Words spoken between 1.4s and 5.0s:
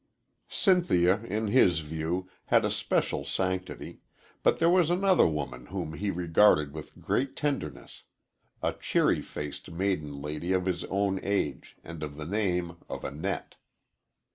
his view, had a special sanctity, but there was